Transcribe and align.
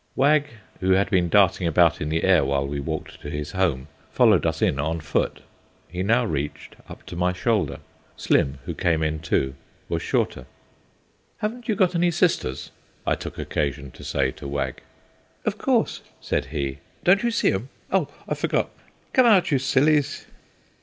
Wag, 0.15 0.47
who 0.79 0.93
had 0.93 1.11
been 1.11 1.29
darting 1.29 1.67
about 1.67 2.01
in 2.01 2.09
the 2.09 2.23
air 2.23 2.43
while 2.43 2.65
we 2.65 2.79
walked 2.79 3.21
to 3.21 3.29
his 3.29 3.51
home, 3.51 3.87
followed 4.11 4.47
us 4.47 4.59
in 4.59 4.79
on 4.79 4.99
foot. 4.99 5.41
He 5.87 6.01
now 6.01 6.25
reached 6.25 6.75
up 6.89 7.05
to 7.05 7.15
my 7.15 7.33
shoulder. 7.33 7.77
Slim, 8.17 8.57
who 8.65 8.73
came 8.73 9.03
in 9.03 9.19
too, 9.19 9.53
was 9.87 10.01
shorter. 10.01 10.47
"Haven't 11.37 11.67
you 11.69 11.75
got 11.75 11.93
any 11.93 12.09
sisters?" 12.09 12.71
I 13.05 13.13
took 13.13 13.37
occasion 13.37 13.91
to 13.91 14.03
say 14.03 14.31
to 14.31 14.47
Wag. 14.47 14.81
"Of 15.45 15.59
course," 15.59 16.01
said 16.19 16.45
he; 16.45 16.79
"don't 17.03 17.21
you 17.21 17.29
see 17.29 17.51
'em? 17.53 17.69
Oh! 17.91 18.07
I 18.27 18.33
forgot. 18.33 18.71
Come 19.13 19.27
out, 19.27 19.51
you 19.51 19.59
sillies!" 19.59 20.25